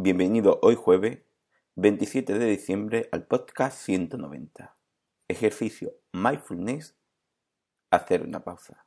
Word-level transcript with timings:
Bienvenido 0.00 0.60
hoy 0.62 0.76
jueves 0.76 1.24
27 1.74 2.38
de 2.38 2.46
diciembre 2.46 3.08
al 3.10 3.26
podcast 3.26 3.76
190. 3.78 4.76
Ejercicio 5.26 5.90
Mindfulness. 6.12 6.96
Hacer 7.90 8.22
una 8.22 8.44
pausa. 8.44 8.86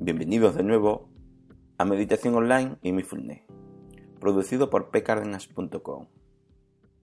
Bienvenidos 0.00 0.54
de 0.54 0.64
nuevo 0.64 1.08
a 1.78 1.86
Meditación 1.86 2.34
Online 2.34 2.76
y 2.82 2.92
Mindfulness, 2.92 3.40
producido 4.20 4.68
por 4.68 4.90
pcardenas.com. 4.90 6.08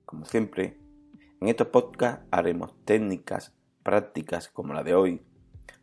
Como 0.05 0.26
siempre, 0.26 0.77
en 1.41 1.48
estos 1.48 1.70
podcasts 1.70 2.27
haremos 2.29 2.76
técnicas, 2.85 3.55
prácticas 3.81 4.49
como 4.49 4.76
la 4.76 4.84
de 4.84 4.93
hoy, 4.93 5.26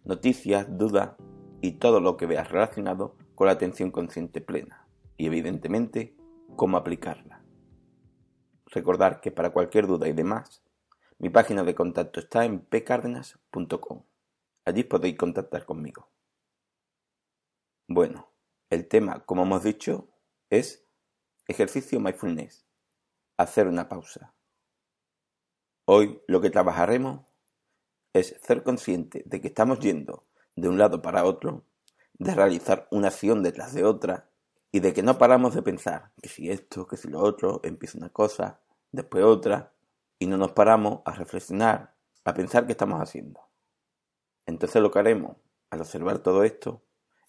noticias, 0.04 0.66
dudas 0.76 1.16
y 1.60 1.72
todo 1.72 2.00
lo 2.00 2.16
que 2.16 2.26
veas 2.26 2.50
relacionado 2.50 3.16
con 3.34 3.46
la 3.46 3.52
atención 3.52 3.90
consciente 3.90 4.40
plena 4.40 4.88
y 5.16 5.26
evidentemente 5.26 6.16
cómo 6.56 6.76
aplicarla. 6.76 7.44
Recordar 8.66 9.20
que 9.20 9.30
para 9.30 9.50
cualquier 9.50 9.86
duda 9.86 10.08
y 10.08 10.12
demás, 10.12 10.62
mi 11.18 11.28
página 11.28 11.62
de 11.62 11.74
contacto 11.74 12.20
está 12.20 12.44
en 12.44 12.60
pcardenas.com. 12.60 14.04
Allí 14.64 14.84
podéis 14.84 15.16
contactar 15.16 15.64
conmigo. 15.64 16.10
Bueno, 17.88 18.32
el 18.70 18.88
tema, 18.88 19.24
como 19.24 19.42
hemos 19.42 19.62
dicho, 19.62 20.08
es 20.50 20.88
ejercicio 21.46 22.00
mindfulness, 22.00 22.66
hacer 23.36 23.66
una 23.66 23.88
pausa. 23.88 24.34
Hoy 25.84 26.22
lo 26.26 26.40
que 26.40 26.50
trabajaremos 26.50 27.26
es 28.12 28.36
ser 28.42 28.62
consciente 28.62 29.22
de 29.26 29.40
que 29.40 29.48
estamos 29.48 29.78
yendo 29.80 30.24
de 30.56 30.68
un 30.68 30.78
lado 30.78 31.02
para 31.02 31.24
otro, 31.24 31.64
de 32.14 32.34
realizar 32.34 32.88
una 32.90 33.08
acción 33.08 33.42
detrás 33.42 33.72
de 33.72 33.84
otra 33.84 34.30
y 34.70 34.80
de 34.80 34.92
que 34.92 35.02
no 35.02 35.18
paramos 35.18 35.54
de 35.54 35.62
pensar 35.62 36.12
que 36.20 36.28
si 36.28 36.50
esto, 36.50 36.86
que 36.86 36.96
si 36.96 37.08
lo 37.08 37.20
otro, 37.20 37.60
empieza 37.64 37.98
una 37.98 38.10
cosa, 38.10 38.60
después 38.90 39.24
otra, 39.24 39.72
y 40.18 40.26
no 40.26 40.36
nos 40.36 40.52
paramos 40.52 41.00
a 41.04 41.12
reflexionar, 41.12 41.94
a 42.24 42.34
pensar 42.34 42.66
qué 42.66 42.72
estamos 42.72 43.00
haciendo. 43.00 43.40
Entonces 44.46 44.80
lo 44.80 44.90
que 44.90 44.98
haremos 44.98 45.36
al 45.70 45.80
observar 45.80 46.18
todo 46.18 46.44
esto 46.44 46.82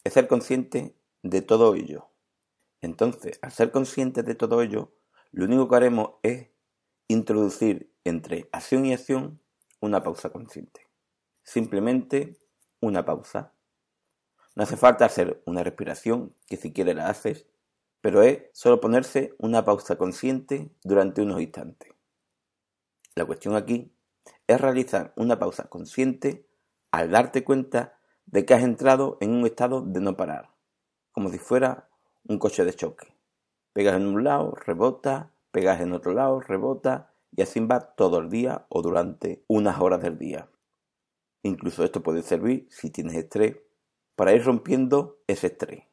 es 0.03 0.13
ser 0.13 0.27
consciente 0.27 0.95
de 1.21 1.41
todo 1.41 1.75
ello. 1.75 2.09
Entonces, 2.81 3.39
al 3.41 3.51
ser 3.51 3.71
consciente 3.71 4.23
de 4.23 4.35
todo 4.35 4.61
ello, 4.61 4.93
lo 5.31 5.45
único 5.45 5.69
que 5.69 5.75
haremos 5.75 6.11
es 6.21 6.49
introducir 7.07 7.93
entre 8.03 8.49
acción 8.51 8.85
y 8.85 8.93
acción 8.93 9.39
una 9.83 10.01
pausa 10.01 10.29
consciente. 10.29 10.87
Simplemente 11.43 12.37
una 12.79 13.03
pausa. 13.03 13.51
No 14.55 14.63
hace 14.63 14.77
falta 14.77 15.03
hacer 15.03 15.43
una 15.45 15.61
respiración, 15.61 16.33
que 16.47 16.55
si 16.55 16.71
quieres 16.71 16.95
la 16.95 17.09
haces, 17.09 17.47
pero 17.99 18.21
es 18.21 18.43
solo 18.53 18.79
ponerse 18.79 19.35
una 19.39 19.65
pausa 19.65 19.97
consciente 19.97 20.71
durante 20.83 21.21
unos 21.21 21.41
instantes. 21.41 21.91
La 23.13 23.25
cuestión 23.25 23.57
aquí 23.57 23.93
es 24.47 24.61
realizar 24.61 25.11
una 25.17 25.37
pausa 25.37 25.65
consciente 25.65 26.47
al 26.91 27.11
darte 27.11 27.43
cuenta 27.43 27.99
de 28.25 28.45
que 28.45 28.53
has 28.53 28.63
entrado 28.63 29.17
en 29.19 29.31
un 29.31 29.45
estado 29.45 29.81
de 29.81 29.99
no 29.99 30.15
parar, 30.15 30.53
como 31.11 31.29
si 31.29 31.39
fuera 31.39 31.89
un 32.25 32.39
coche 32.39 32.63
de 32.63 32.73
choque. 32.73 33.13
Pegas 33.73 33.97
en 33.97 34.07
un 34.07 34.23
lado, 34.23 34.55
rebota, 34.55 35.33
pegas 35.51 35.81
en 35.81 35.91
otro 35.91 36.13
lado, 36.13 36.39
rebota, 36.39 37.12
y 37.35 37.41
así 37.41 37.59
va 37.59 37.79
todo 37.95 38.19
el 38.19 38.29
día 38.29 38.65
o 38.69 38.81
durante 38.81 39.43
unas 39.47 39.79
horas 39.79 40.01
del 40.01 40.17
día. 40.17 40.49
Incluso 41.41 41.83
esto 41.83 42.03
puede 42.03 42.21
servir, 42.21 42.67
si 42.69 42.89
tienes 42.89 43.15
estrés, 43.15 43.57
para 44.15 44.33
ir 44.33 44.43
rompiendo 44.43 45.19
ese 45.27 45.47
estrés, 45.47 45.85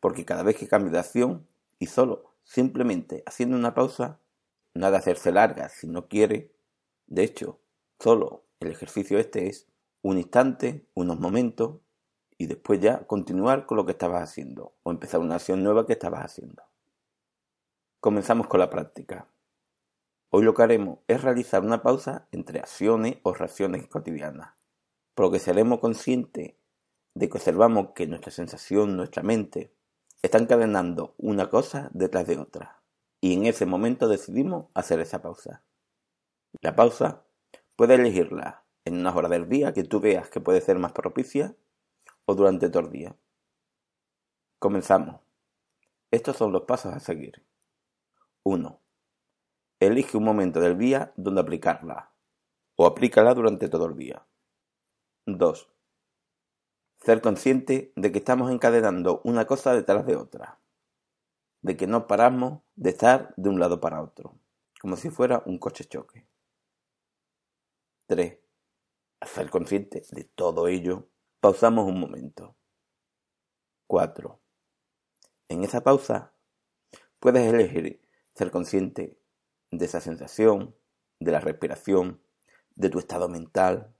porque 0.00 0.24
cada 0.24 0.42
vez 0.42 0.56
que 0.56 0.68
cambias 0.68 0.92
de 0.92 0.98
acción 0.98 1.46
y 1.78 1.86
solo 1.86 2.34
simplemente 2.42 3.22
haciendo 3.26 3.56
una 3.56 3.74
pausa, 3.74 4.20
nada 4.74 4.98
hacerse 4.98 5.32
larga 5.32 5.68
si 5.68 5.86
no 5.86 6.08
quiere, 6.08 6.52
de 7.06 7.24
hecho, 7.24 7.60
solo 8.00 8.44
el 8.60 8.70
ejercicio 8.70 9.18
este 9.18 9.48
es 9.48 9.66
un 10.02 10.18
instante, 10.18 10.86
unos 10.94 11.18
momentos, 11.20 11.80
y 12.38 12.46
después 12.46 12.80
ya 12.80 13.06
continuar 13.06 13.66
con 13.66 13.76
lo 13.76 13.84
que 13.84 13.92
estabas 13.92 14.22
haciendo 14.22 14.74
o 14.82 14.90
empezar 14.90 15.20
una 15.20 15.36
acción 15.36 15.62
nueva 15.62 15.86
que 15.86 15.94
estabas 15.94 16.24
haciendo. 16.24 16.62
Comenzamos 18.00 18.46
con 18.46 18.60
la 18.60 18.70
práctica. 18.70 19.26
Hoy 20.30 20.42
lo 20.42 20.52
que 20.52 20.62
haremos 20.62 20.98
es 21.08 21.22
realizar 21.22 21.62
una 21.62 21.82
pausa 21.82 22.28
entre 22.32 22.58
acciones 22.58 23.16
o 23.22 23.32
reacciones 23.32 23.86
cotidianas, 23.88 24.54
por 25.14 25.26
lo 25.26 25.32
que 25.32 25.38
seremos 25.38 25.80
conscientes 25.80 26.54
de 27.14 27.28
que 27.28 27.38
observamos 27.38 27.92
que 27.94 28.06
nuestra 28.06 28.30
sensación, 28.30 28.96
nuestra 28.96 29.22
mente, 29.22 29.72
está 30.20 30.36
encadenando 30.36 31.14
una 31.16 31.48
cosa 31.48 31.88
detrás 31.94 32.26
de 32.26 32.36
otra, 32.36 32.82
y 33.22 33.32
en 33.32 33.46
ese 33.46 33.64
momento 33.64 34.06
decidimos 34.06 34.66
hacer 34.74 35.00
esa 35.00 35.22
pausa. 35.22 35.62
La 36.60 36.76
pausa 36.76 37.24
puede 37.74 37.94
elegirla 37.94 38.64
en 38.84 38.98
unas 38.98 39.16
horas 39.16 39.30
del 39.30 39.48
día 39.48 39.72
que 39.72 39.84
tú 39.84 39.98
veas 39.98 40.28
que 40.28 40.40
puede 40.40 40.60
ser 40.60 40.78
más 40.78 40.92
propicia 40.92 41.56
o 42.26 42.34
durante 42.34 42.68
todo 42.68 42.82
el 42.82 42.90
día. 42.90 43.16
Comenzamos. 44.58 45.20
Estos 46.10 46.36
son 46.36 46.52
los 46.52 46.62
pasos 46.62 46.92
a 46.92 47.00
seguir. 47.00 47.44
1. 48.42 48.80
Elige 49.80 50.16
un 50.16 50.24
momento 50.24 50.58
del 50.58 50.76
día 50.76 51.12
donde 51.16 51.40
aplicarla, 51.40 52.12
o 52.74 52.84
aplícala 52.84 53.32
durante 53.32 53.68
todo 53.68 53.86
el 53.86 53.96
día. 53.96 54.26
2. 55.26 55.68
Ser 56.96 57.20
consciente 57.20 57.92
de 57.94 58.10
que 58.10 58.18
estamos 58.18 58.50
encadenando 58.50 59.20
una 59.22 59.46
cosa 59.46 59.72
detrás 59.74 60.04
de 60.04 60.16
otra, 60.16 60.58
de 61.62 61.76
que 61.76 61.86
no 61.86 62.08
paramos 62.08 62.62
de 62.74 62.90
estar 62.90 63.32
de 63.36 63.50
un 63.50 63.60
lado 63.60 63.80
para 63.80 64.02
otro, 64.02 64.34
como 64.80 64.96
si 64.96 65.10
fuera 65.10 65.44
un 65.46 65.58
coche 65.58 65.84
choque. 65.84 66.26
3. 68.06 68.36
Al 69.20 69.28
ser 69.28 69.48
consciente 69.48 70.02
de 70.10 70.24
todo 70.24 70.66
ello, 70.66 71.08
pausamos 71.38 71.86
un 71.86 72.00
momento. 72.00 72.56
4. 73.86 74.40
En 75.50 75.62
esa 75.62 75.84
pausa, 75.84 76.34
puedes 77.20 77.46
elegir 77.46 78.02
ser 78.34 78.50
consciente 78.50 79.20
de 79.70 79.84
esa 79.84 80.00
sensación, 80.00 80.74
de 81.20 81.32
la 81.32 81.40
respiración, 81.40 82.20
de 82.74 82.90
tu 82.90 82.98
estado 82.98 83.28
mental, 83.28 83.94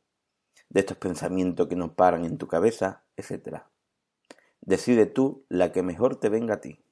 de 0.68 0.80
estos 0.80 0.96
pensamientos 0.96 1.66
que 1.68 1.76
no 1.76 1.94
paran 1.94 2.24
en 2.24 2.38
tu 2.38 2.46
cabeza, 2.46 3.04
etc. 3.16 3.62
Decide 4.60 5.06
tú 5.06 5.44
la 5.48 5.72
que 5.72 5.82
mejor 5.82 6.16
te 6.16 6.28
venga 6.28 6.54
a 6.54 6.60
ti. 6.60 6.84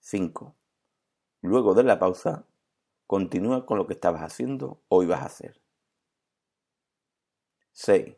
5. 0.00 0.54
Luego 1.40 1.74
de 1.74 1.82
la 1.82 1.98
pausa, 1.98 2.46
continúa 3.06 3.66
con 3.66 3.78
lo 3.78 3.86
que 3.86 3.94
estabas 3.94 4.22
haciendo 4.22 4.80
o 4.88 5.02
ibas 5.02 5.22
a 5.22 5.26
hacer. 5.26 5.60
6. 7.72 8.14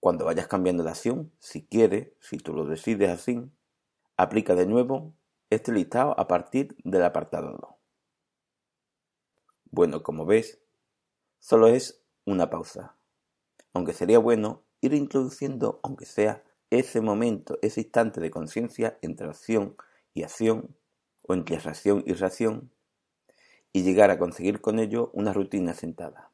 Cuando 0.00 0.24
vayas 0.24 0.46
cambiando 0.46 0.84
de 0.84 0.90
acción, 0.90 1.32
si 1.38 1.66
quieres, 1.66 2.08
si 2.20 2.38
tú 2.38 2.54
lo 2.54 2.64
decides 2.64 3.10
así, 3.10 3.50
aplica 4.16 4.54
de 4.54 4.66
nuevo 4.66 5.12
este 5.50 5.72
listado 5.72 6.18
a 6.18 6.28
partir 6.28 6.76
del 6.84 7.04
apartado 7.04 7.56
2. 7.60 7.77
Bueno, 9.70 10.02
como 10.02 10.24
ves, 10.24 10.60
solo 11.38 11.68
es 11.68 12.02
una 12.24 12.48
pausa. 12.48 12.96
Aunque 13.74 13.92
sería 13.92 14.18
bueno 14.18 14.64
ir 14.80 14.94
introduciendo, 14.94 15.78
aunque 15.82 16.06
sea 16.06 16.42
ese 16.70 17.02
momento, 17.02 17.58
ese 17.60 17.82
instante 17.82 18.20
de 18.20 18.30
conciencia 18.30 18.98
entre 19.02 19.28
acción 19.28 19.76
y 20.14 20.22
acción, 20.22 20.74
o 21.22 21.34
entre 21.34 21.58
reacción 21.58 22.02
y 22.06 22.14
reacción, 22.14 22.72
y 23.72 23.82
llegar 23.82 24.10
a 24.10 24.18
conseguir 24.18 24.62
con 24.62 24.78
ello 24.78 25.10
una 25.12 25.34
rutina 25.34 25.74
sentada. 25.74 26.32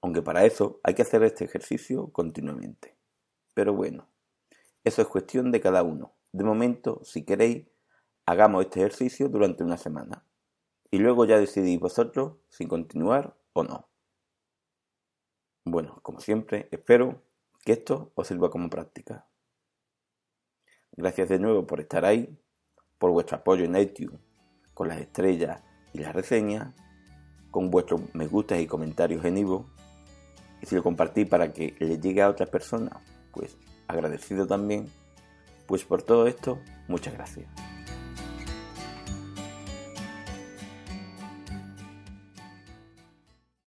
Aunque 0.00 0.22
para 0.22 0.44
eso 0.44 0.80
hay 0.84 0.94
que 0.94 1.02
hacer 1.02 1.24
este 1.24 1.44
ejercicio 1.44 2.12
continuamente. 2.12 2.96
Pero 3.54 3.74
bueno, 3.74 4.08
eso 4.84 5.02
es 5.02 5.08
cuestión 5.08 5.50
de 5.50 5.60
cada 5.60 5.82
uno. 5.82 6.14
De 6.30 6.44
momento, 6.44 7.00
si 7.02 7.24
queréis, 7.24 7.66
hagamos 8.24 8.64
este 8.64 8.80
ejercicio 8.80 9.28
durante 9.28 9.64
una 9.64 9.78
semana 9.78 10.22
y 10.90 10.98
luego 10.98 11.24
ya 11.24 11.38
decidís 11.38 11.78
vosotros 11.80 12.36
si 12.48 12.66
continuar 12.66 13.36
o 13.52 13.62
no. 13.64 13.88
Bueno, 15.64 15.98
como 16.02 16.20
siempre, 16.20 16.68
espero 16.70 17.22
que 17.64 17.72
esto 17.72 18.12
os 18.14 18.28
sirva 18.28 18.50
como 18.50 18.70
práctica. 18.70 19.26
Gracias 20.92 21.28
de 21.28 21.38
nuevo 21.38 21.66
por 21.66 21.80
estar 21.80 22.04
ahí, 22.04 22.38
por 22.98 23.10
vuestro 23.10 23.38
apoyo 23.38 23.64
en 23.64 23.76
iTunes, 23.76 24.20
con 24.74 24.88
las 24.88 25.00
estrellas 25.00 25.62
y 25.92 25.98
las 25.98 26.14
reseñas, 26.14 26.74
con 27.50 27.70
vuestros 27.70 28.02
me 28.14 28.26
gustas 28.26 28.60
y 28.60 28.66
comentarios 28.66 29.24
en 29.24 29.38
Ivo, 29.38 29.66
y 30.62 30.66
si 30.66 30.74
lo 30.74 30.82
compartís 30.82 31.28
para 31.28 31.52
que 31.52 31.74
le 31.78 31.98
llegue 31.98 32.22
a 32.22 32.28
otras 32.28 32.48
personas, 32.48 32.94
pues 33.32 33.56
agradecido 33.88 34.46
también. 34.46 34.90
Pues 35.66 35.84
por 35.84 36.02
todo 36.02 36.26
esto, 36.26 36.60
muchas 36.88 37.14
gracias. 37.14 37.65